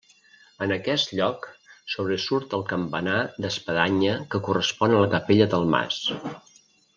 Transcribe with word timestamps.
En 0.65 0.71
aquest 0.75 1.11
lloc 1.19 1.43
sobresurt 1.95 2.55
el 2.59 2.65
campanar 2.71 3.19
d'espadanya 3.45 4.17
que 4.33 4.43
correspon 4.49 4.97
a 4.97 5.05
la 5.05 5.13
capella 5.17 5.49
del 5.53 5.71
mas. 5.77 6.01